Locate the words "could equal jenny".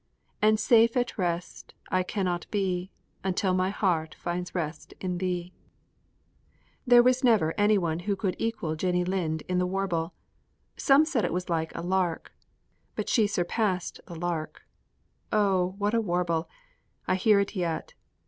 8.15-9.05